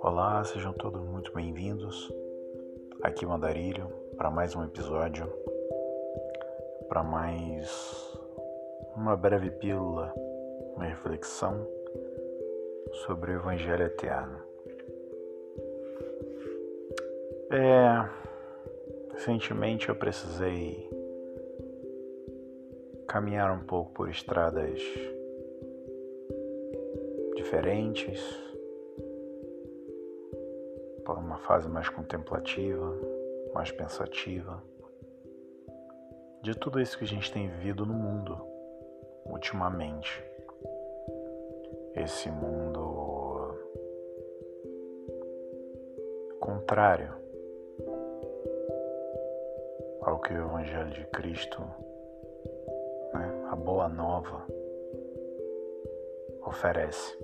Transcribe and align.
Olá, 0.00 0.42
sejam 0.44 0.72
todos 0.72 1.00
muito 1.02 1.32
bem-vindos. 1.32 2.12
Aqui 3.02 3.24
Mandarilho 3.24 3.86
para 4.16 4.28
mais 4.28 4.56
um 4.56 4.64
episódio, 4.64 5.32
para 6.88 7.04
mais 7.04 8.18
uma 8.96 9.16
breve 9.16 9.50
pílula, 9.52 10.12
uma 10.74 10.86
reflexão 10.86 11.64
sobre 13.06 13.30
o 13.32 13.36
Evangelho 13.36 13.84
Eterno. 13.84 14.40
É, 17.52 18.08
recentemente 19.12 19.88
eu 19.88 19.94
precisei 19.94 20.95
caminhar 23.16 23.50
um 23.50 23.64
pouco 23.64 23.92
por 23.92 24.10
estradas 24.10 24.78
diferentes 27.34 28.20
para 31.02 31.14
uma 31.14 31.38
fase 31.38 31.66
mais 31.66 31.88
contemplativa, 31.88 32.94
mais 33.54 33.72
pensativa, 33.72 34.62
de 36.42 36.54
tudo 36.58 36.78
isso 36.78 36.98
que 36.98 37.04
a 37.04 37.06
gente 37.06 37.32
tem 37.32 37.48
vivido 37.48 37.86
no 37.86 37.94
mundo 37.94 38.38
ultimamente. 39.24 40.22
Esse 41.94 42.30
mundo 42.30 43.54
contrário 46.38 47.14
ao 50.02 50.18
que 50.20 50.34
o 50.34 50.36
Evangelho 50.36 50.90
de 50.90 51.06
Cristo, 51.06 51.62
a 53.48 53.54
Boa 53.54 53.88
Nova, 53.88 54.44
oferece. 56.44 57.16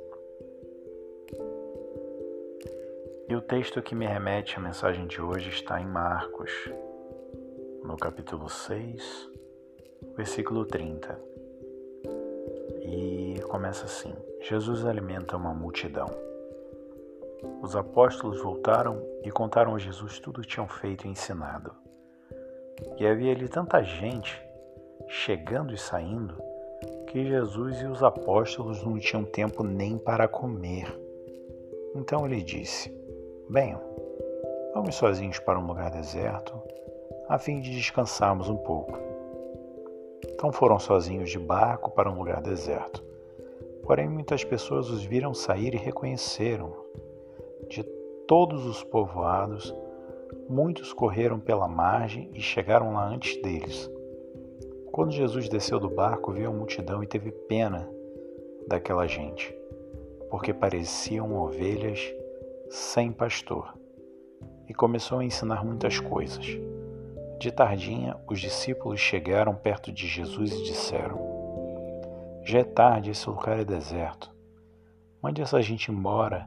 E 3.28 3.34
o 3.34 3.41
texto 3.41 3.83
que 3.83 3.94
me 3.94 4.06
remete 4.06 4.56
à 4.56 4.60
mensagem 4.60 5.06
de 5.06 5.20
hoje 5.20 5.50
está 5.50 5.80
em 5.80 5.86
Marcos, 5.86 6.52
no 7.82 7.97
capítulo 7.97 8.48
6, 8.48 9.30
versículo 10.16 10.64
30. 10.64 11.19
E 12.82 13.41
começa 13.48 13.86
assim: 13.86 14.14
Jesus 14.41 14.84
alimenta 14.84 15.36
uma 15.36 15.52
multidão. 15.52 16.06
Os 17.60 17.75
apóstolos 17.75 18.41
voltaram 18.41 19.04
e 19.25 19.30
contaram 19.32 19.75
a 19.75 19.78
Jesus 19.78 20.20
tudo 20.20 20.38
o 20.38 20.42
que 20.42 20.48
tinham 20.48 20.69
feito 20.69 21.04
e 21.04 21.10
ensinado. 21.10 21.75
E 22.98 23.06
havia 23.06 23.32
ali 23.32 23.48
tanta 23.48 23.82
gente, 23.82 24.41
chegando 25.08 25.75
e 25.75 25.78
saindo, 25.78 26.34
que 27.08 27.25
Jesus 27.27 27.81
e 27.81 27.86
os 27.86 28.03
apóstolos 28.03 28.83
não 28.84 28.98
tinham 28.98 29.25
tempo 29.25 29.62
nem 29.62 29.98
para 29.98 30.27
comer. 30.27 30.86
Então 31.94 32.25
ele 32.25 32.42
disse: 32.42 32.91
Bem, 33.48 33.77
vamos 34.72 34.94
sozinhos 34.94 35.39
para 35.39 35.59
um 35.59 35.67
lugar 35.67 35.91
deserto, 35.91 36.59
a 37.28 37.39
fim 37.39 37.61
de 37.61 37.70
descansarmos 37.70 38.48
um 38.48 38.56
pouco. 38.56 38.98
Então 40.25 40.50
foram 40.50 40.78
sozinhos 40.78 41.31
de 41.31 41.39
barco 41.39 41.91
para 41.91 42.11
um 42.11 42.19
lugar 42.19 42.41
deserto. 42.41 43.05
Porém, 43.83 44.09
muitas 44.09 44.44
pessoas 44.44 44.89
os 44.89 45.05
viram 45.05 45.34
sair 45.34 45.75
e 45.75 45.78
reconheceram. 45.78 46.72
De 47.69 47.83
todos 48.27 48.64
os 48.64 48.83
povoados, 48.84 49.75
muitos 50.48 50.92
correram 50.92 51.39
pela 51.39 51.69
margem 51.69 52.31
e 52.33 52.41
chegaram 52.41 52.92
lá 52.94 53.06
antes 53.06 53.41
deles. 53.42 53.91
Quando 54.92 55.10
Jesus 55.10 55.48
desceu 55.48 55.80
do 55.80 55.88
barco, 55.88 56.32
viu 56.32 56.50
a 56.50 56.52
multidão 56.52 57.02
e 57.02 57.06
teve 57.06 57.32
pena 57.32 57.88
daquela 58.68 59.06
gente, 59.06 59.50
porque 60.30 60.52
pareciam 60.52 61.34
ovelhas 61.34 62.12
sem 62.68 63.10
pastor, 63.10 63.72
e 64.68 64.74
começou 64.74 65.20
a 65.20 65.25
ensinar 65.25 65.64
muitas 65.64 65.98
coisas. 65.98 66.44
De 67.41 67.50
tardinha, 67.50 68.19
os 68.28 68.38
discípulos 68.38 69.00
chegaram 69.00 69.54
perto 69.54 69.91
de 69.91 70.06
Jesus 70.06 70.52
e 70.52 70.62
disseram: 70.62 71.19
Já 72.42 72.58
é 72.58 72.64
tarde, 72.64 73.12
esse 73.12 73.26
lugar 73.31 73.58
é 73.58 73.64
deserto. 73.64 74.31
Mande 75.22 75.41
essa 75.41 75.62
gente 75.62 75.91
embora, 75.91 76.47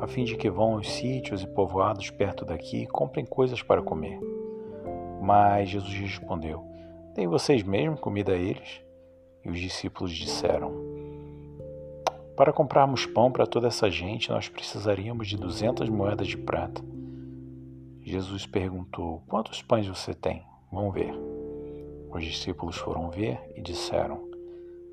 a 0.00 0.06
fim 0.06 0.22
de 0.22 0.36
que 0.36 0.48
vão 0.48 0.74
aos 0.74 0.88
sítios 0.88 1.42
e 1.42 1.46
povoados 1.48 2.08
perto 2.08 2.44
daqui 2.44 2.84
e 2.84 2.86
comprem 2.86 3.26
coisas 3.26 3.60
para 3.64 3.82
comer. 3.82 4.20
Mas 5.20 5.70
Jesus 5.70 5.92
respondeu: 5.92 6.69
Deem 7.14 7.26
vocês 7.26 7.62
mesmos 7.62 8.00
comida 8.00 8.32
a 8.32 8.36
eles? 8.36 8.80
E 9.44 9.50
os 9.50 9.58
discípulos 9.58 10.12
disseram: 10.12 10.90
para 12.40 12.54
comprarmos 12.54 13.04
pão 13.04 13.30
para 13.30 13.46
toda 13.46 13.68
essa 13.68 13.90
gente, 13.90 14.30
nós 14.30 14.48
precisaríamos 14.48 15.28
de 15.28 15.36
duzentas 15.36 15.90
moedas 15.90 16.26
de 16.26 16.38
prata. 16.38 16.82
Jesus 18.00 18.46
perguntou: 18.46 19.22
Quantos 19.28 19.60
pães 19.60 19.86
você 19.86 20.14
tem? 20.14 20.42
Vamos 20.72 20.94
ver. 20.94 21.14
Os 22.10 22.24
discípulos 22.24 22.78
foram 22.78 23.10
ver 23.10 23.38
e 23.54 23.60
disseram: 23.60 24.26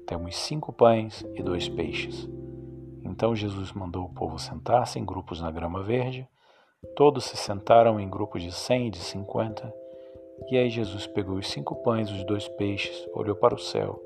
Temos 0.05 0.35
cinco 0.35 0.73
pães 0.73 1.25
e 1.35 1.41
dois 1.41 1.69
peixes. 1.69 2.27
Então 3.01 3.33
Jesus 3.33 3.71
mandou 3.71 4.03
o 4.03 4.13
povo 4.13 4.37
sentar-se 4.37 4.99
em 4.99 5.05
grupos 5.05 5.39
na 5.39 5.49
grama 5.49 5.81
verde. 5.81 6.27
Todos 6.97 7.23
se 7.23 7.37
sentaram 7.37 7.97
em 7.97 8.09
grupos 8.09 8.43
de 8.43 8.51
cem 8.51 8.87
e 8.87 8.91
de 8.91 8.99
cinquenta. 8.99 9.73
E 10.49 10.57
aí 10.57 10.69
Jesus 10.69 11.07
pegou 11.07 11.37
os 11.37 11.49
cinco 11.49 11.75
pães 11.83 12.09
e 12.09 12.13
os 12.13 12.23
dois 12.23 12.47
peixes, 12.47 13.07
olhou 13.13 13.35
para 13.35 13.55
o 13.55 13.59
céu, 13.59 14.01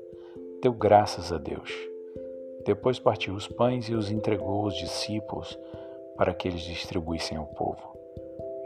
deu 0.60 0.72
graças 0.72 1.32
a 1.32 1.38
Deus 1.38 1.92
depois 2.64 2.98
partiu 2.98 3.34
os 3.34 3.48
pães 3.48 3.88
e 3.88 3.94
os 3.94 4.10
entregou 4.10 4.64
aos 4.64 4.76
discípulos 4.76 5.58
para 6.16 6.32
que 6.32 6.46
eles 6.46 6.60
distribuíssem 6.60 7.36
ao 7.36 7.46
povo. 7.46 7.80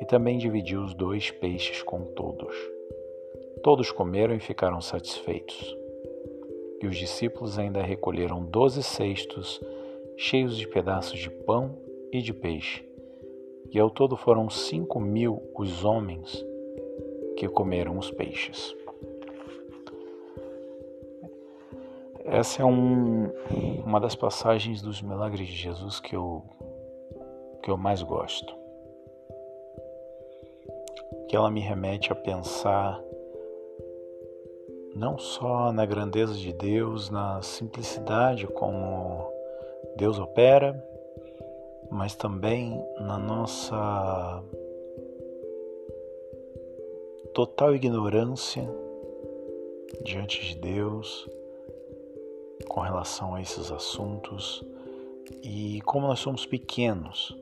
E 0.00 0.04
também 0.04 0.36
dividiu 0.36 0.82
os 0.82 0.92
dois 0.92 1.30
peixes 1.30 1.82
com 1.82 2.02
todos. 2.12 2.54
Todos 3.62 3.90
comeram 3.90 4.34
e 4.34 4.40
ficaram 4.40 4.80
satisfeitos. 4.82 5.74
E 6.82 6.86
os 6.86 6.96
discípulos 6.96 7.58
ainda 7.58 7.82
recolheram 7.82 8.44
doze 8.44 8.82
cestos 8.82 9.60
cheios 10.18 10.56
de 10.56 10.68
pedaços 10.68 11.18
de 11.18 11.30
pão 11.30 11.78
e 12.12 12.20
de 12.20 12.34
peixe. 12.34 12.84
E 13.72 13.78
ao 13.80 13.90
todo 13.90 14.16
foram 14.16 14.50
cinco 14.50 15.00
mil 15.00 15.42
os 15.54 15.84
homens 15.84 16.44
que 17.36 17.48
comeram 17.48 17.98
os 17.98 18.10
peixes. 18.10 18.74
Essa 22.24 22.62
é 22.62 22.64
um, 22.64 23.30
uma 23.84 24.00
das 24.00 24.16
passagens 24.16 24.82
dos 24.82 25.00
milagres 25.00 25.46
de 25.46 25.54
Jesus 25.54 26.00
que 26.00 26.16
eu, 26.16 26.42
que 27.62 27.70
eu 27.70 27.76
mais 27.76 28.02
gosto. 28.02 28.52
Que 31.28 31.36
ela 31.36 31.50
me 31.50 31.60
remete 31.60 32.10
a 32.10 32.16
pensar 32.16 33.00
não 34.96 35.18
só 35.18 35.70
na 35.72 35.84
grandeza 35.84 36.34
de 36.34 36.52
Deus, 36.52 37.10
na 37.10 37.42
simplicidade 37.42 38.46
como 38.46 39.30
Deus 39.96 40.18
opera, 40.18 40.74
mas 41.90 42.16
também 42.16 42.82
na 42.98 43.18
nossa 43.18 44.42
total 47.36 47.74
ignorância 47.74 48.66
diante 50.02 50.42
de 50.42 50.56
Deus 50.56 51.28
com 52.66 52.80
relação 52.80 53.34
a 53.34 53.42
esses 53.42 53.70
assuntos 53.70 54.64
e 55.42 55.82
como 55.82 56.06
nós 56.06 56.18
somos 56.18 56.46
pequenos 56.46 57.36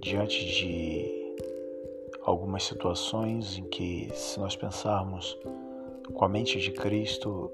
diante 0.00 0.44
de 0.44 1.36
algumas 2.22 2.64
situações 2.64 3.56
em 3.56 3.62
que, 3.68 4.10
se 4.12 4.40
nós 4.40 4.56
pensarmos 4.56 5.38
com 6.12 6.24
a 6.24 6.28
mente 6.28 6.58
de 6.58 6.72
Cristo, 6.72 7.48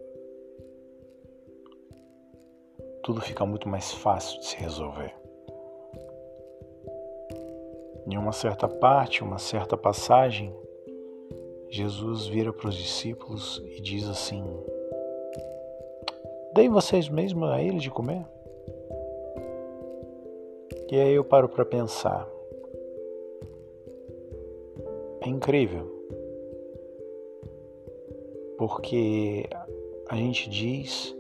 tudo 3.03 3.21
fica 3.21 3.45
muito 3.45 3.69
mais 3.69 3.93
fácil 3.93 4.41
de 4.41 4.47
se 4.47 4.57
resolver. 4.57 5.26
Em 8.07 8.17
uma 8.17 8.33
certa 8.33 8.69
parte, 8.69 9.25
uma 9.25 9.39
certa 9.39 9.77
passagem, 9.77 10.55
Jesus 11.69 12.27
vira 12.27 12.53
para 12.53 12.69
os 12.69 12.75
discípulos 12.75 13.63
e 13.67 13.81
diz 13.81 14.09
assim: 14.09 14.45
Deem 16.55 16.71
vocês 16.71 17.09
mesmos 17.09 17.51
a 17.51 17.61
ele 17.61 17.79
de 17.79 17.91
comer. 17.91 18.25
E 20.91 20.97
aí 20.97 21.15
eu 21.15 21.25
paro 21.25 21.49
para 21.49 21.65
pensar. 21.65 22.29
É 25.21 25.29
incrível. 25.29 25.93
Porque 28.57 29.49
a 30.09 30.15
gente 30.15 30.49
diz, 30.49 31.15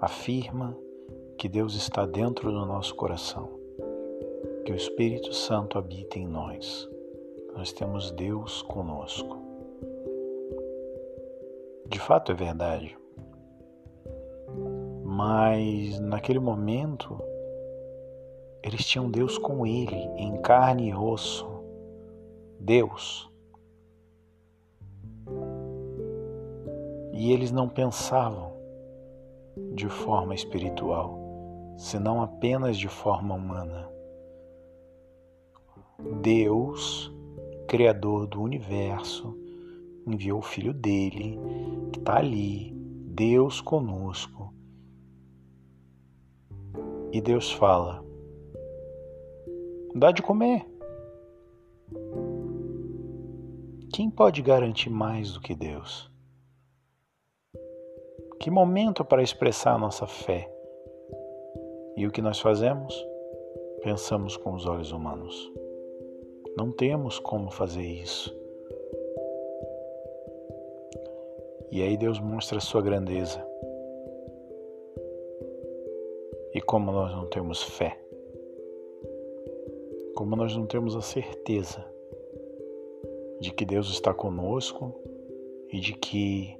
afirma 0.00 0.76
que 1.38 1.48
Deus 1.48 1.74
está 1.74 2.04
dentro 2.04 2.50
do 2.50 2.66
nosso 2.66 2.94
coração, 2.94 3.53
que 4.64 4.72
o 4.72 4.76
Espírito 4.76 5.30
Santo 5.34 5.78
habita 5.78 6.18
em 6.18 6.26
nós. 6.26 6.88
Nós 7.54 7.70
temos 7.70 8.10
Deus 8.12 8.62
conosco. 8.62 9.36
De 11.86 12.00
fato 12.00 12.32
é 12.32 12.34
verdade. 12.34 12.96
Mas 15.04 16.00
naquele 16.00 16.38
momento, 16.38 17.22
eles 18.62 18.86
tinham 18.86 19.10
Deus 19.10 19.36
com 19.36 19.66
ele, 19.66 19.96
em 20.16 20.40
carne 20.40 20.88
e 20.88 20.94
osso. 20.94 21.46
Deus. 22.58 23.30
E 27.12 27.32
eles 27.32 27.52
não 27.52 27.68
pensavam 27.68 28.54
de 29.74 29.88
forma 29.90 30.34
espiritual, 30.34 31.18
senão 31.76 32.22
apenas 32.22 32.78
de 32.78 32.88
forma 32.88 33.34
humana. 33.34 33.93
Deus, 36.20 37.12
Criador 37.66 38.26
do 38.26 38.42
universo, 38.42 39.36
enviou 40.06 40.38
o 40.38 40.42
Filho 40.42 40.72
dele, 40.72 41.38
que 41.92 41.98
está 41.98 42.18
ali, 42.18 42.72
Deus 42.74 43.60
conosco. 43.60 44.52
E 47.12 47.20
Deus 47.20 47.50
fala: 47.52 48.04
dá 49.94 50.10
de 50.10 50.20
comer. 50.20 50.66
Quem 53.92 54.10
pode 54.10 54.42
garantir 54.42 54.90
mais 54.90 55.32
do 55.32 55.40
que 55.40 55.54
Deus? 55.54 56.10
Que 58.40 58.50
momento 58.50 59.04
para 59.04 59.22
expressar 59.22 59.74
a 59.74 59.78
nossa 59.78 60.06
fé? 60.06 60.50
E 61.96 62.04
o 62.06 62.10
que 62.10 62.20
nós 62.20 62.40
fazemos? 62.40 62.94
Pensamos 63.82 64.36
com 64.36 64.52
os 64.52 64.66
olhos 64.66 64.90
humanos. 64.90 65.52
Não 66.56 66.70
temos 66.70 67.18
como 67.18 67.50
fazer 67.50 67.82
isso. 67.82 68.32
E 71.72 71.82
aí 71.82 71.96
Deus 71.96 72.20
mostra 72.20 72.58
a 72.58 72.60
sua 72.60 72.80
grandeza. 72.80 73.44
E 76.54 76.60
como 76.60 76.92
nós 76.92 77.10
não 77.10 77.26
temos 77.26 77.64
fé, 77.64 77.98
como 80.14 80.36
nós 80.36 80.56
não 80.56 80.66
temos 80.66 80.94
a 80.94 81.00
certeza 81.00 81.84
de 83.40 83.52
que 83.52 83.64
Deus 83.64 83.90
está 83.90 84.14
conosco 84.14 84.94
e 85.72 85.80
de 85.80 85.94
que, 85.94 86.56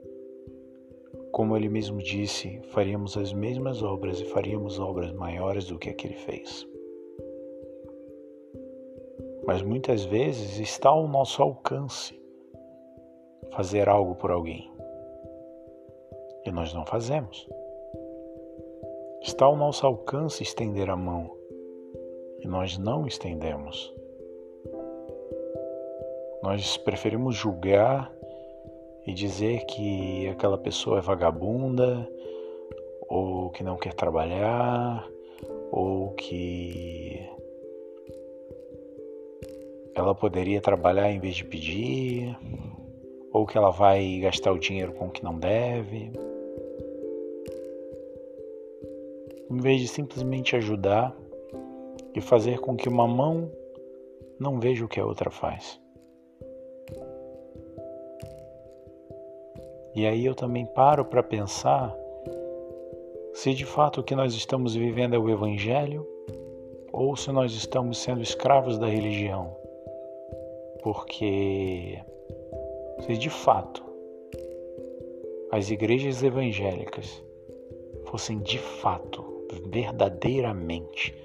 como 1.30 1.56
Ele 1.56 1.68
mesmo 1.68 1.98
disse, 1.98 2.60
faríamos 2.70 3.16
as 3.16 3.32
mesmas 3.32 3.80
obras 3.84 4.20
e 4.20 4.24
faríamos 4.24 4.80
obras 4.80 5.12
maiores 5.12 5.66
do 5.66 5.78
que 5.78 5.90
a 5.90 5.94
que 5.94 6.08
Ele 6.08 6.16
fez. 6.16 6.73
Mas 9.46 9.62
muitas 9.62 10.04
vezes 10.04 10.58
está 10.58 10.88
ao 10.88 11.06
nosso 11.06 11.42
alcance 11.42 12.18
fazer 13.50 13.88
algo 13.88 14.14
por 14.14 14.30
alguém 14.30 14.70
e 16.44 16.50
nós 16.50 16.72
não 16.72 16.84
fazemos. 16.84 17.48
Está 19.22 19.46
ao 19.46 19.56
nosso 19.56 19.86
alcance 19.86 20.42
estender 20.42 20.90
a 20.90 20.96
mão 20.96 21.30
e 22.40 22.46
nós 22.46 22.76
não 22.76 23.06
estendemos. 23.06 23.92
Nós 26.42 26.76
preferimos 26.76 27.34
julgar 27.34 28.12
e 29.06 29.12
dizer 29.12 29.64
que 29.66 30.28
aquela 30.28 30.58
pessoa 30.58 30.98
é 30.98 31.00
vagabunda, 31.00 32.08
ou 33.08 33.50
que 33.50 33.62
não 33.62 33.76
quer 33.76 33.94
trabalhar, 33.94 35.08
ou 35.70 36.12
que 36.12 37.26
ela 39.94 40.14
poderia 40.14 40.60
trabalhar 40.60 41.10
em 41.10 41.18
vez 41.18 41.36
de 41.36 41.44
pedir, 41.44 42.36
ou 43.32 43.46
que 43.46 43.56
ela 43.56 43.70
vai 43.70 44.18
gastar 44.20 44.52
o 44.52 44.58
dinheiro 44.58 44.92
com 44.92 45.06
o 45.06 45.10
que 45.10 45.24
não 45.24 45.38
deve. 45.38 46.12
Em 49.50 49.56
vez 49.58 49.80
de 49.80 49.88
simplesmente 49.88 50.56
ajudar 50.56 51.14
e 52.14 52.20
fazer 52.20 52.60
com 52.60 52.76
que 52.76 52.88
uma 52.88 53.06
mão 53.06 53.50
não 54.38 54.58
veja 54.58 54.84
o 54.84 54.88
que 54.88 55.00
a 55.00 55.06
outra 55.06 55.30
faz. 55.30 55.80
E 59.94 60.06
aí 60.06 60.24
eu 60.24 60.34
também 60.34 60.66
paro 60.66 61.04
para 61.04 61.22
pensar 61.22 61.94
se 63.32 63.52
de 63.54 63.64
fato 63.64 64.00
o 64.00 64.04
que 64.04 64.14
nós 64.14 64.34
estamos 64.34 64.74
vivendo 64.74 65.14
é 65.14 65.18
o 65.18 65.28
Evangelho 65.28 66.06
ou 66.92 67.16
se 67.16 67.30
nós 67.32 67.52
estamos 67.52 67.98
sendo 67.98 68.22
escravos 68.22 68.78
da 68.78 68.86
religião. 68.86 69.63
Porque 70.84 71.98
se 73.00 73.16
de 73.16 73.30
fato 73.30 73.82
as 75.50 75.70
igrejas 75.70 76.22
evangélicas 76.22 77.24
fossem 78.04 78.38
de 78.40 78.58
fato, 78.58 79.24
verdadeiramente, 79.70 81.16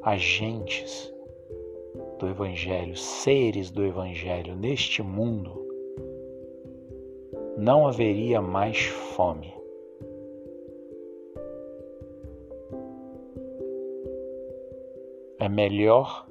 agentes 0.00 1.12
do 2.18 2.28
Evangelho, 2.28 2.96
seres 2.96 3.70
do 3.70 3.84
Evangelho 3.84 4.56
neste 4.56 5.02
mundo, 5.02 5.52
não 7.58 7.86
haveria 7.86 8.40
mais 8.40 8.84
fome. 8.86 9.52
É 15.38 15.46
melhor 15.46 16.26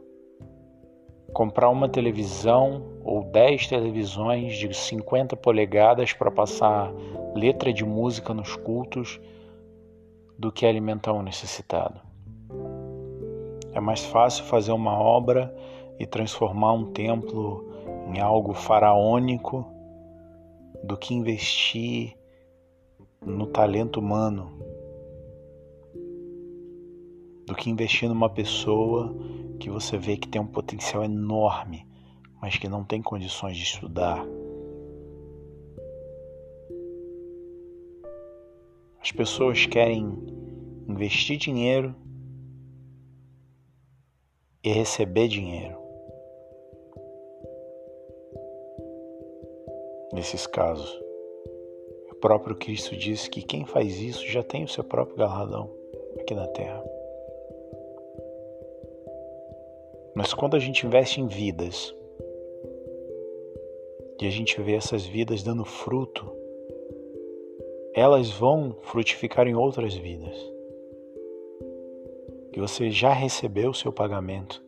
comprar 1.33 1.69
uma 1.69 1.89
televisão 1.89 2.83
ou 3.03 3.23
10 3.23 3.67
televisões 3.67 4.55
de 4.55 4.73
50 4.73 5.35
polegadas 5.35 6.13
para 6.13 6.31
passar 6.31 6.93
letra 7.35 7.73
de 7.73 7.83
música 7.83 8.33
nos 8.33 8.55
cultos 8.55 9.19
do 10.37 10.51
que 10.51 10.65
alimentar 10.65 11.11
um 11.13 11.23
necessitado. 11.23 11.99
É 13.73 13.79
mais 13.79 14.05
fácil 14.05 14.45
fazer 14.45 14.71
uma 14.71 14.97
obra 14.99 15.53
e 15.99 16.05
transformar 16.05 16.73
um 16.73 16.91
templo 16.91 17.67
em 18.07 18.19
algo 18.19 18.53
faraônico 18.53 19.65
do 20.83 20.95
que 20.95 21.15
investir 21.15 22.15
no 23.25 23.47
talento 23.47 23.99
humano, 23.99 24.51
do 27.45 27.55
que 27.55 27.69
investir 27.69 28.07
numa 28.07 28.29
pessoa 28.29 29.15
que 29.59 29.69
você 29.69 29.97
vê 29.97 30.17
que 30.17 30.27
tem 30.27 30.41
um 30.41 30.47
potencial 30.47 31.03
enorme, 31.03 31.87
mas 32.41 32.57
que 32.57 32.67
não 32.67 32.83
tem 32.83 33.01
condições 33.01 33.57
de 33.57 33.63
estudar. 33.63 34.25
As 39.01 39.11
pessoas 39.11 39.65
querem 39.65 40.17
investir 40.87 41.37
dinheiro 41.37 41.93
e 44.63 44.71
receber 44.71 45.27
dinheiro. 45.27 45.83
nesses 50.13 50.45
casos. 50.47 51.01
O 52.11 52.15
próprio 52.15 52.55
Cristo 52.55 52.95
diz 52.95 53.27
que 53.27 53.41
quem 53.41 53.65
faz 53.65 53.99
isso 53.99 54.25
já 54.27 54.43
tem 54.43 54.63
o 54.63 54.67
seu 54.67 54.83
próprio 54.83 55.17
galardão 55.17 55.69
aqui 56.19 56.33
na 56.33 56.47
terra. 56.47 56.92
Mas 60.15 60.33
quando 60.33 60.55
a 60.55 60.59
gente 60.59 60.85
investe 60.85 61.19
em 61.19 61.27
vidas 61.27 61.95
e 64.21 64.27
a 64.27 64.29
gente 64.29 64.61
vê 64.61 64.73
essas 64.73 65.05
vidas 65.05 65.41
dando 65.41 65.65
fruto, 65.65 66.31
elas 67.95 68.29
vão 68.29 68.75
frutificar 68.83 69.47
em 69.47 69.55
outras 69.55 69.95
vidas. 69.95 70.35
Que 72.51 72.59
você 72.59 72.91
já 72.91 73.11
recebeu 73.11 73.71
o 73.71 73.73
seu 73.73 73.91
pagamento, 73.91 74.63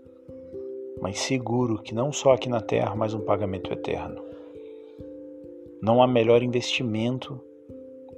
mas 0.99 1.19
seguro 1.19 1.81
que 1.81 1.93
não 1.93 2.11
só 2.11 2.33
aqui 2.33 2.49
na 2.49 2.61
terra, 2.61 2.95
mas 2.95 3.13
um 3.13 3.21
pagamento 3.21 3.71
eterno. 3.71 4.23
Não 5.81 6.01
há 6.01 6.07
melhor 6.07 6.41
investimento 6.41 7.39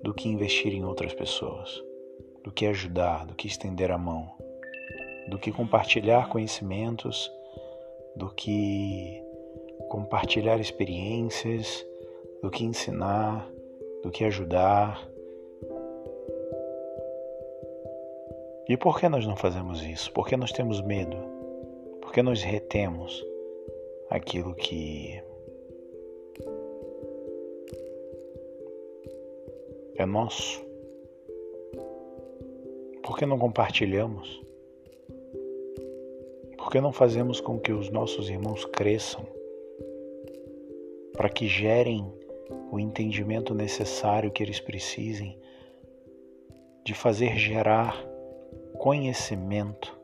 do 0.02 0.14
que 0.14 0.30
investir 0.30 0.74
em 0.74 0.86
outras 0.86 1.14
pessoas, 1.14 1.84
do 2.44 2.52
que 2.52 2.66
ajudar, 2.66 3.26
do 3.26 3.36
que 3.36 3.48
estender 3.48 3.92
a 3.92 3.98
mão, 3.98 4.30
do 5.28 5.38
que 5.38 5.52
compartilhar 5.52 6.30
conhecimentos, 6.30 7.32
do 8.16 8.30
que 8.30 9.22
compartilhar 9.90 10.60
experiências, 10.60 11.86
do 12.42 12.50
que 12.50 12.64
ensinar, 12.64 13.50
do 14.04 14.10
que 14.10 14.24
ajudar. 14.24 15.08
E 18.70 18.76
por 18.78 19.00
que 19.00 19.08
nós 19.08 19.26
não 19.26 19.36
fazemos 19.36 19.84
isso? 19.84 20.12
Por 20.12 20.28
que 20.28 20.36
nós 20.36 20.52
temos 20.52 20.82
medo? 20.82 21.18
Por 22.02 22.12
que 22.12 22.22
nós 22.22 22.42
retemos 22.42 23.26
aquilo 24.10 24.56
que 24.56 25.22
é 29.96 30.06
nosso? 30.06 30.66
Por 33.04 33.18
que 33.18 33.26
não 33.26 33.40
compartilhamos? 33.40 34.47
Que 36.78 36.82
não 36.82 36.92
fazemos 36.92 37.42
com 37.42 37.58
que 37.58 37.72
os 37.72 37.90
nossos 37.90 38.30
irmãos 38.30 38.64
cresçam 38.64 39.26
para 41.14 41.28
que 41.28 41.48
gerem 41.48 42.06
o 42.72 42.80
entendimento 42.80 43.56
necessário 43.56 44.30
que 44.30 44.44
eles 44.44 44.60
precisem, 44.60 45.40
de 46.86 46.94
fazer 46.94 47.36
gerar 47.36 48.00
conhecimento 48.78 50.00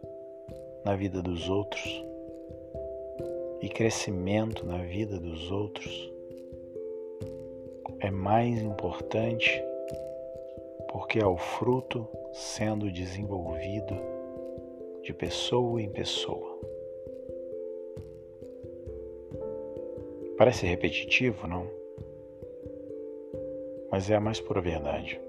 na 0.83 0.95
vida 0.95 1.21
dos 1.21 1.47
outros 1.47 2.03
e 3.61 3.69
crescimento 3.69 4.65
na 4.65 4.79
vida 4.79 5.19
dos 5.19 5.51
outros 5.51 6.11
é 7.99 8.09
mais 8.09 8.59
importante 8.63 9.63
porque 10.91 11.19
é 11.19 11.25
o 11.27 11.37
fruto 11.37 12.07
sendo 12.31 12.91
desenvolvido 12.91 14.22
de 15.03 15.13
pessoa 15.13 15.81
em 15.81 15.89
pessoa. 15.89 16.57
Parece 20.37 20.65
repetitivo, 20.65 21.45
não? 21.45 21.69
Mas 23.91 24.09
é 24.09 24.15
a 24.15 24.19
mais 24.19 24.39
pura 24.39 24.61
verdade. 24.61 25.19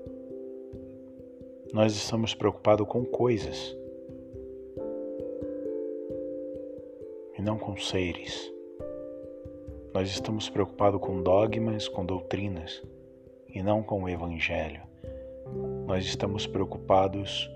Nós 1.73 1.93
estamos 1.95 2.35
preocupados 2.35 2.87
com 2.87 3.05
coisas 3.05 3.77
e 7.37 7.43
não 7.43 7.59
com 7.59 7.77
seres. 7.77 8.53
Nós 9.93 10.09
estamos 10.09 10.49
preocupados 10.49 11.01
com 11.01 11.21
dogmas, 11.21 11.89
com 11.89 12.07
doutrinas 12.07 12.81
e 13.49 13.61
não 13.61 13.83
com 13.83 14.05
o 14.05 14.09
Evangelho. 14.09 14.83
Nós 15.85 16.05
estamos 16.05 16.47
preocupados 16.47 17.51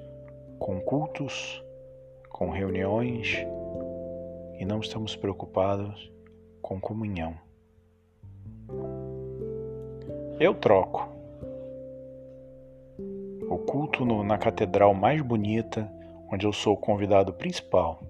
com 0.59 0.81
cultos, 0.81 1.63
com 2.39 2.51
reuniões 2.51 3.45
e 4.61 4.65
não 4.65 4.79
estamos 4.79 5.17
preocupados 5.17 6.09
com 6.63 6.81
comunhão. 6.81 7.35
Eu 10.39 10.55
troco 10.55 11.09
o 13.51 13.59
culto 13.59 14.05
no, 14.05 14.23
na 14.23 14.39
catedral 14.39 14.95
mais 14.95 15.21
bonita, 15.21 15.93
onde 16.31 16.47
eu 16.47 16.53
sou 16.53 16.75
o 16.75 16.77
convidado 16.77 17.33
principal, 17.33 18.01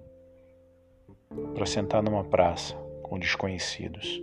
para 1.54 1.64
sentar 1.64 2.02
numa 2.02 2.22
praça 2.22 2.76
com 3.02 3.18
desconhecidos 3.18 4.20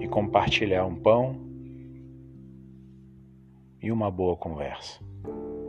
e 0.00 0.08
compartilhar 0.08 0.84
um 0.84 0.96
pão 0.96 1.36
e 3.80 3.92
uma 3.92 4.10
boa 4.10 4.36
conversa, 4.36 5.00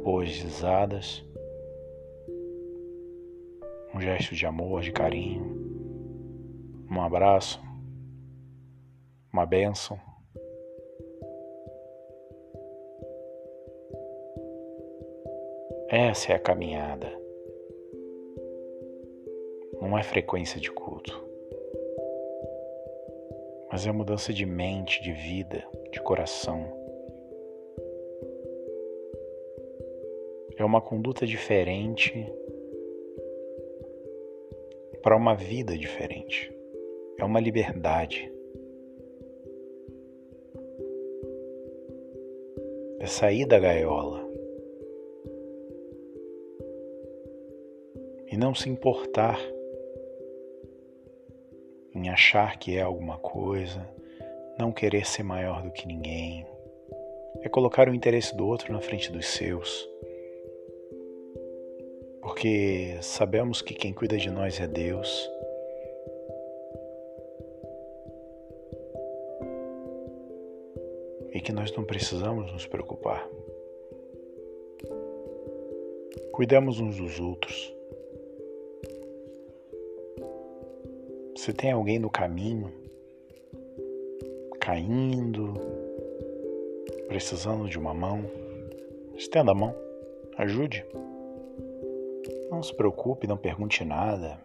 boas 0.03 0.29
risadas, 0.29 1.23
um 3.93 4.01
gesto 4.01 4.35
de 4.35 4.45
amor, 4.45 4.81
de 4.81 4.91
carinho, 4.91 5.57
um 6.89 7.01
abraço, 7.01 7.61
uma 9.31 9.45
bênção. 9.45 9.99
Essa 15.89 16.33
é 16.33 16.35
a 16.35 16.39
caminhada. 16.39 17.07
Não 19.81 19.97
é 19.97 20.03
frequência 20.03 20.59
de 20.59 20.71
culto, 20.71 21.23
mas 23.71 23.85
é 23.85 23.91
mudança 23.91 24.33
de 24.33 24.45
mente, 24.45 25.01
de 25.01 25.13
vida, 25.13 25.63
de 25.91 26.01
coração. 26.01 26.65
É 30.57 30.65
uma 30.65 30.81
conduta 30.81 31.25
diferente 31.25 32.27
para 35.07 35.15
uma 35.15 35.33
vida 35.33 35.77
diferente. 35.77 36.53
É 37.17 37.23
uma 37.23 37.39
liberdade. 37.39 38.29
É 42.99 43.05
sair 43.05 43.45
da 43.45 43.57
gaiola. 43.57 44.29
E 48.29 48.35
não 48.35 48.53
se 48.53 48.69
importar 48.69 49.39
em 51.95 52.09
achar 52.09 52.59
que 52.59 52.75
é 52.75 52.81
alguma 52.81 53.17
coisa, 53.17 53.89
não 54.59 54.73
querer 54.73 55.07
ser 55.07 55.23
maior 55.23 55.63
do 55.63 55.71
que 55.71 55.87
ninguém. 55.87 56.45
É 57.39 57.47
colocar 57.47 57.87
o 57.87 57.95
interesse 57.95 58.35
do 58.35 58.45
outro 58.45 58.73
na 58.73 58.81
frente 58.81 59.09
dos 59.09 59.25
seus 59.25 59.89
porque 62.27 62.97
sabemos 63.01 63.61
que 63.61 63.73
quem 63.73 63.93
cuida 63.93 64.17
de 64.17 64.29
nós 64.29 64.59
é 64.59 64.67
Deus. 64.67 65.31
E 71.31 71.39
que 71.39 71.53
nós 71.53 71.73
não 71.73 71.85
precisamos 71.85 72.51
nos 72.51 72.67
preocupar. 72.67 73.25
Cuidamos 76.33 76.81
uns 76.81 76.97
dos 76.97 77.17
outros. 77.17 77.73
Se 81.37 81.53
tem 81.53 81.71
alguém 81.71 81.97
no 81.97 82.09
caminho, 82.09 82.73
caindo, 84.59 85.53
precisando 87.07 87.69
de 87.69 87.79
uma 87.79 87.93
mão, 87.93 88.29
estenda 89.15 89.53
a 89.53 89.55
mão, 89.55 89.73
ajude. 90.37 90.85
Não 92.49 92.63
se 92.63 92.73
preocupe, 92.73 93.27
não 93.27 93.37
pergunte 93.37 93.83
nada. 93.83 94.39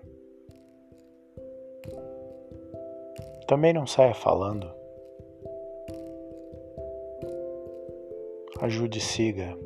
Também 3.47 3.73
não 3.73 3.87
saia 3.87 4.15
falando. 4.15 4.71
Ajude 8.61 8.99
e 8.99 9.01
siga. 9.01 9.57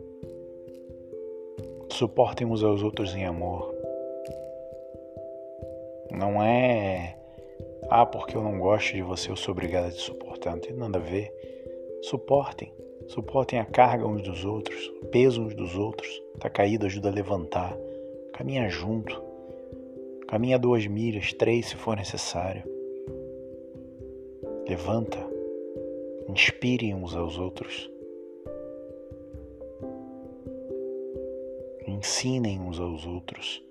Suportem 1.92 2.46
uns 2.46 2.62
aos 2.62 2.82
outros 2.82 3.14
em 3.14 3.24
amor. 3.24 3.74
Não 6.10 6.42
é. 6.42 7.16
Ah, 7.88 8.04
porque 8.04 8.36
eu 8.36 8.42
não 8.42 8.58
gosto 8.58 8.94
de 8.94 9.02
você, 9.02 9.30
eu 9.30 9.36
sou 9.36 9.52
obrigado 9.52 9.86
a 9.86 9.90
te 9.90 10.00
suportar. 10.00 10.52
Não 10.52 10.60
tem 10.60 10.74
nada 10.74 10.98
a 10.98 11.00
ver. 11.00 11.32
Suportem. 12.02 12.72
Suportem 13.08 13.60
a 13.60 13.64
carga 13.64 14.06
uns 14.06 14.22
dos 14.22 14.44
outros, 14.44 14.88
o 15.02 15.06
peso 15.06 15.42
uns 15.42 15.54
dos 15.54 15.76
outros. 15.76 16.08
Tá 16.40 16.50
caído, 16.50 16.86
ajuda 16.86 17.08
a 17.08 17.12
levantar. 17.12 17.76
Caminha 18.36 18.68
junto. 18.68 19.18
Caminha 20.28 20.58
duas 20.58 20.86
milhas, 20.86 21.32
três 21.32 21.68
se 21.68 21.76
for 21.76 21.96
necessário. 21.96 22.64
Levanta. 24.68 25.16
Inspirem 26.28 26.94
uns 26.94 27.16
aos 27.16 27.38
outros. 27.38 27.90
Ensinem 31.86 32.60
uns 32.60 32.78
aos 32.78 33.06
outros. 33.06 33.64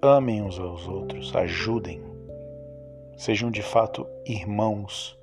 Amem 0.00 0.40
uns 0.40 0.58
aos 0.58 0.88
outros. 0.88 1.36
Ajudem. 1.36 2.00
Sejam 3.18 3.50
de 3.50 3.60
fato 3.60 4.06
irmãos, 4.24 5.18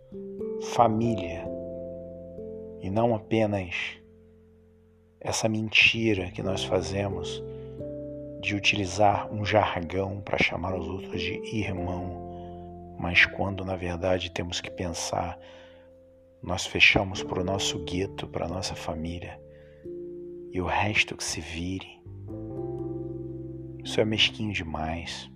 família. 0.61 1.43
E 2.81 2.91
não 2.91 3.15
apenas 3.15 3.97
essa 5.19 5.49
mentira 5.49 6.29
que 6.29 6.43
nós 6.43 6.63
fazemos 6.63 7.43
de 8.45 8.55
utilizar 8.55 9.33
um 9.33 9.43
jargão 9.43 10.21
para 10.21 10.37
chamar 10.37 10.75
os 10.77 10.87
outros 10.87 11.19
de 11.19 11.33
irmão, 11.51 12.95
mas 12.99 13.25
quando 13.25 13.65
na 13.65 13.75
verdade 13.75 14.29
temos 14.29 14.61
que 14.61 14.69
pensar, 14.69 15.39
nós 16.43 16.63
fechamos 16.63 17.23
para 17.23 17.41
o 17.41 17.43
nosso 17.43 17.83
gueto, 17.83 18.27
para 18.27 18.45
a 18.45 18.47
nossa 18.47 18.75
família, 18.75 19.41
e 20.51 20.61
o 20.61 20.65
resto 20.65 21.17
que 21.17 21.23
se 21.23 21.41
vire. 21.41 21.99
Isso 23.83 23.99
é 23.99 24.05
mesquinho 24.05 24.53
demais. 24.53 25.27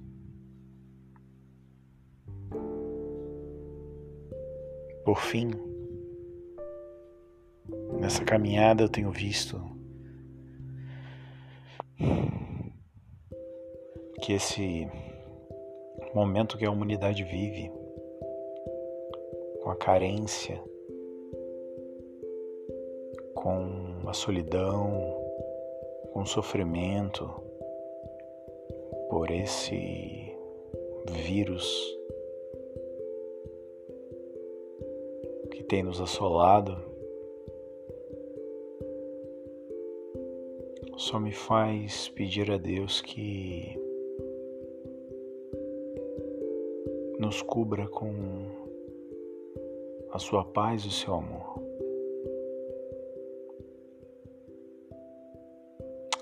Por 5.04 5.20
fim, 5.20 5.50
nessa 8.00 8.24
caminhada 8.24 8.84
eu 8.84 8.90
tenho 8.90 9.10
visto 9.10 9.60
que 14.20 14.34
esse 14.34 14.88
momento 16.14 16.58
que 16.58 16.66
a 16.66 16.72
humanidade 16.72 17.24
vive, 17.24 17.72
com 19.64 19.70
a 19.70 19.76
carência, 19.76 20.62
com 23.34 24.08
a 24.08 24.14
solidão, 24.14 25.18
com 26.12 26.22
o 26.22 26.26
sofrimento 26.26 27.30
por 29.10 29.32
esse 29.32 30.36
vírus 31.10 31.98
que 35.52 35.64
tem 35.64 35.84
nos 35.84 36.02
assolado, 36.02 36.78
só 40.98 41.20
me 41.20 41.32
faz 41.32 42.10
pedir 42.10 42.52
a 42.52 42.58
Deus 42.58 43.02
que 43.02 43.89
nos 47.20 47.42
cubra 47.42 47.86
com 47.86 48.14
a 50.10 50.18
sua 50.18 50.46
paz 50.46 50.84
e 50.84 50.88
o 50.88 50.92
seu 50.92 51.14
amor. 51.14 51.62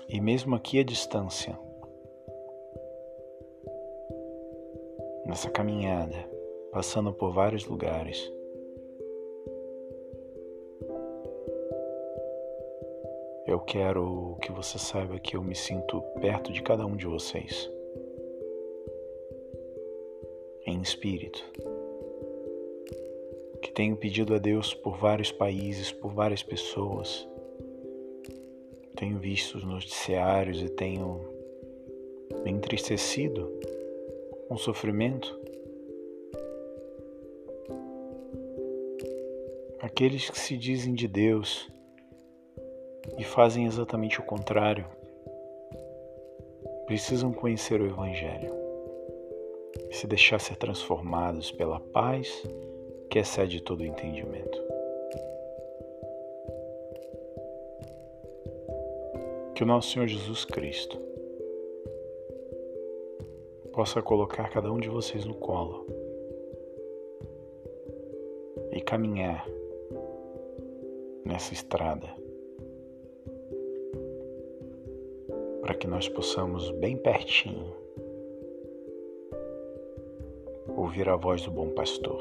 E 0.08 0.20
mesmo 0.20 0.56
aqui 0.56 0.80
à 0.80 0.82
distância, 0.82 1.56
nessa 5.24 5.48
caminhada, 5.48 6.16
passando 6.72 7.12
por 7.12 7.32
vários 7.32 7.64
lugares, 7.64 8.32
eu 13.46 13.60
quero 13.60 14.36
que 14.42 14.50
você 14.50 14.78
saiba 14.78 15.20
que 15.20 15.36
eu 15.36 15.42
me 15.42 15.54
sinto 15.54 16.02
perto 16.20 16.52
de 16.52 16.60
cada 16.60 16.84
um 16.84 16.96
de 16.96 17.06
vocês, 17.06 17.70
em 20.78 20.82
espírito, 20.82 21.44
que 23.60 23.72
tenho 23.72 23.96
pedido 23.96 24.34
a 24.34 24.38
Deus 24.38 24.72
por 24.72 24.96
vários 24.96 25.32
países, 25.32 25.90
por 25.90 26.12
várias 26.12 26.42
pessoas. 26.42 27.28
Tenho 28.94 29.18
visto 29.18 29.58
os 29.58 29.64
noticiários 29.64 30.62
e 30.62 30.68
tenho 30.68 31.20
me 32.44 32.52
entristecido 32.52 33.52
com 34.46 34.54
o 34.54 34.58
sofrimento. 34.58 35.36
Aqueles 39.80 40.30
que 40.30 40.38
se 40.38 40.56
dizem 40.56 40.94
de 40.94 41.08
Deus 41.08 41.68
e 43.18 43.24
fazem 43.24 43.66
exatamente 43.66 44.20
o 44.20 44.24
contrário 44.24 44.86
precisam 46.86 47.32
conhecer 47.32 47.80
o 47.80 47.86
Evangelho 47.86 48.67
se 49.90 50.06
deixar 50.06 50.40
ser 50.40 50.56
transformados 50.56 51.50
pela 51.50 51.80
paz 51.80 52.42
que 53.10 53.18
excede 53.18 53.62
todo 53.62 53.84
entendimento. 53.84 54.58
Que 59.54 59.62
o 59.62 59.66
nosso 59.66 59.90
Senhor 59.90 60.06
Jesus 60.06 60.44
Cristo 60.44 60.98
possa 63.72 64.02
colocar 64.02 64.50
cada 64.50 64.72
um 64.72 64.78
de 64.78 64.88
vocês 64.88 65.24
no 65.24 65.34
colo 65.34 65.86
e 68.72 68.80
caminhar 68.80 69.46
nessa 71.24 71.54
estrada 71.54 72.08
para 75.60 75.74
que 75.74 75.86
nós 75.86 76.08
possamos 76.08 76.70
bem 76.72 76.96
pertinho 76.96 77.87
ouvir 80.78 81.08
a 81.08 81.16
voz 81.16 81.42
do 81.42 81.50
bom 81.50 81.70
pastor, 81.70 82.20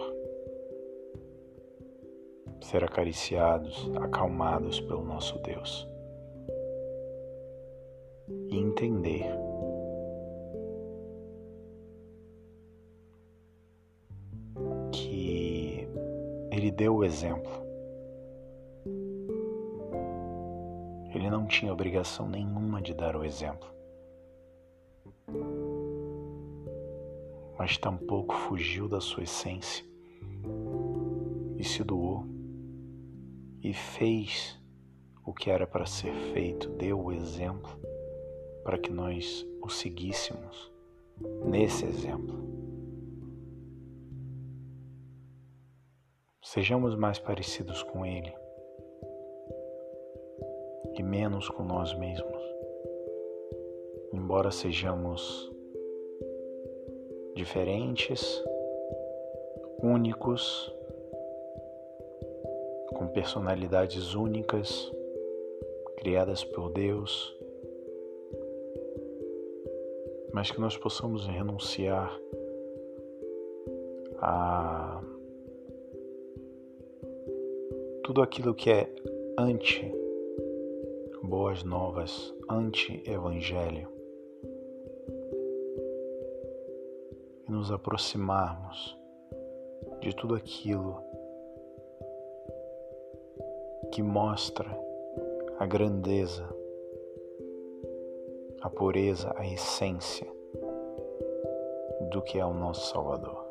ser 2.59 2.83
acariciados, 2.83 3.87
acalmados 3.97 4.79
pelo 4.81 5.03
nosso 5.03 5.37
Deus. 5.39 5.87
E 8.49 8.57
entender. 8.57 9.25
Que 14.91 15.87
ele 16.51 16.71
deu 16.71 16.95
o 16.95 17.05
exemplo. 17.05 17.51
Ele 21.13 21.29
não 21.29 21.45
tinha 21.45 21.71
obrigação 21.71 22.27
nenhuma 22.27 22.81
de 22.81 22.95
dar 22.95 23.15
o 23.15 23.23
exemplo, 23.23 23.69
mas 27.67 27.77
tampouco 27.77 28.33
fugiu 28.33 28.87
da 28.87 29.01
sua 29.01 29.23
essência 29.23 29.85
e 31.57 31.63
se 31.65 31.83
doou 31.83 32.23
e 33.61 33.73
fez 33.73 34.57
o 35.25 35.33
que 35.33 35.49
era 35.49 35.67
para 35.67 35.85
ser 35.85 36.13
feito, 36.31 36.69
deu 36.69 36.97
o 36.97 37.11
exemplo 37.11 37.69
para 38.63 38.77
que 38.77 38.89
nós 38.89 39.45
o 39.61 39.67
seguíssemos 39.67 40.71
nesse 41.43 41.83
exemplo. 41.83 42.37
Sejamos 46.41 46.95
mais 46.95 47.19
parecidos 47.19 47.83
com 47.83 48.05
Ele 48.05 48.33
e 50.95 51.03
menos 51.03 51.49
com 51.49 51.63
nós 51.63 51.93
mesmos. 51.99 52.41
Embora 54.13 54.51
sejamos 54.51 55.56
diferentes, 57.37 58.43
únicos, 59.81 60.73
com 62.95 63.07
personalidades 63.09 64.15
únicas, 64.15 64.91
criadas 65.97 66.43
por 66.43 66.71
Deus, 66.71 67.37
mas 70.33 70.49
que 70.49 70.59
nós 70.59 70.75
possamos 70.77 71.27
renunciar 71.27 72.19
a 74.19 74.99
tudo 78.03 78.23
aquilo 78.23 78.55
que 78.55 78.71
é 78.71 78.91
anti 79.37 79.93
boas 81.21 81.63
novas, 81.63 82.33
anti 82.49 83.03
nos 87.57 87.71
aproximarmos 87.71 88.97
de 89.99 90.15
tudo 90.15 90.35
aquilo 90.35 91.01
que 93.91 94.01
mostra 94.01 94.67
a 95.59 95.65
grandeza 95.65 96.47
a 98.61 98.69
pureza, 98.69 99.33
a 99.37 99.47
essência 99.47 100.27
do 102.11 102.21
que 102.21 102.39
é 102.39 102.45
o 102.45 102.53
nosso 102.53 102.91
Salvador 102.91 103.45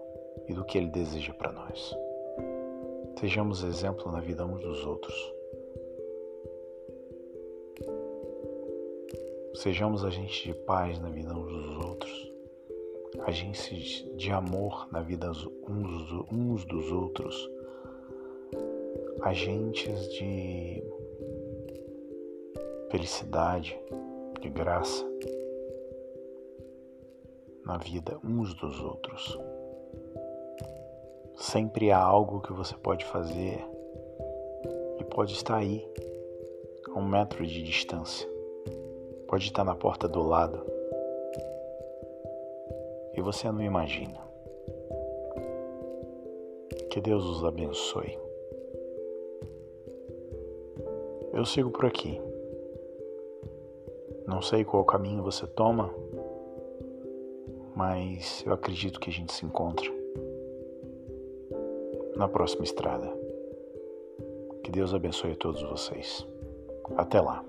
e 0.49 0.53
do 0.53 0.64
que 0.64 0.79
Ele 0.79 0.88
deseja 0.88 1.33
para 1.33 1.53
nós. 1.53 1.97
Sejamos 3.19 3.62
exemplo 3.62 4.11
na 4.12 4.21
vida 4.21 4.45
uns 4.45 4.61
dos 4.61 4.85
outros. 4.85 5.35
Sejamos 9.55 10.05
agentes 10.05 10.42
de 10.42 10.53
paz 10.53 11.01
na 11.01 11.09
vida 11.09 11.33
uns 11.33 11.51
dos 11.51 11.85
outros, 11.85 12.33
agentes 13.26 14.06
de 14.16 14.30
amor 14.30 14.86
na 14.92 15.02
vida 15.02 15.32
uns 15.68 16.64
dos 16.64 16.92
outros, 16.92 17.50
agentes 19.20 20.08
de 20.10 20.80
felicidade, 22.88 23.76
de 24.40 24.48
graça 24.48 25.04
na 27.64 27.76
vida 27.78 28.16
uns 28.22 28.54
dos 28.54 28.80
outros. 28.80 29.36
Sempre 31.34 31.90
há 31.90 31.98
algo 31.98 32.40
que 32.40 32.52
você 32.52 32.76
pode 32.76 33.04
fazer 33.06 33.58
e 35.00 35.04
pode 35.04 35.32
estar 35.32 35.56
aí, 35.56 35.84
a 36.94 36.96
um 36.96 37.04
metro 37.04 37.44
de 37.44 37.60
distância, 37.60 38.28
pode 39.26 39.46
estar 39.46 39.64
na 39.64 39.74
porta 39.74 40.06
do 40.06 40.22
lado 40.22 40.75
e 43.16 43.22
você 43.22 43.50
não 43.50 43.62
imagina. 43.62 44.20
Que 46.90 47.00
Deus 47.00 47.24
os 47.24 47.44
abençoe. 47.44 48.18
Eu 51.33 51.44
sigo 51.44 51.70
por 51.70 51.87
aqui. 51.87 52.20
Não 54.26 54.42
sei 54.42 54.64
qual 54.64 54.85
caminho 54.85 55.22
você 55.22 55.46
toma, 55.46 55.94
mas 57.74 58.42
eu 58.46 58.52
acredito 58.52 58.98
que 58.98 59.11
a 59.11 59.12
gente 59.12 59.33
se 59.33 59.44
encontra 59.44 59.90
na 62.16 62.26
próxima 62.26 62.64
estrada. 62.64 63.14
Que 64.64 64.70
Deus 64.70 64.92
abençoe 64.94 65.33
a 65.33 65.37
todos 65.37 65.62
vocês. 65.62 66.26
Até 66.96 67.20
lá. 67.20 67.44